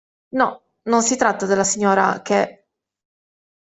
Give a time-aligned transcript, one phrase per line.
[0.31, 2.65] No, non si tratta della signora, che.